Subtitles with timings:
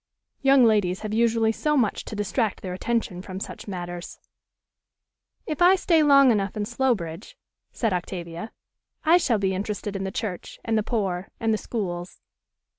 [0.41, 4.17] Young ladies have usually so much to distract their attention from such matters."
[5.45, 7.37] "If I stay long enough in Slowbridge,"
[7.71, 8.51] said Octavia,
[9.05, 12.19] "I shall be interested in the church, and the poor, and the schools."